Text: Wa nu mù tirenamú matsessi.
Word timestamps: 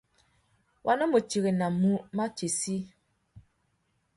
Wa 0.85 0.93
nu 0.97 1.05
mù 1.11 1.19
tirenamú 1.29 1.91
matsessi. 2.15 2.75